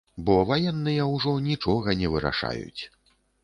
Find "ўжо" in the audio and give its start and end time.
1.11-1.35